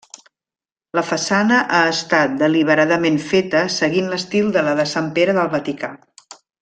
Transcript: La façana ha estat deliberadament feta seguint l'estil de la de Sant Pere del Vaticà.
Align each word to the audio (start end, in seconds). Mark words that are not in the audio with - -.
La 0.99 1.01
façana 1.09 1.59
ha 1.79 1.81
estat 1.91 2.33
deliberadament 2.39 3.19
feta 3.27 3.61
seguint 3.77 4.09
l'estil 4.15 4.49
de 4.57 4.65
la 4.69 4.75
de 4.81 4.87
Sant 4.95 5.13
Pere 5.21 5.37
del 5.41 5.53
Vaticà. 5.59 5.93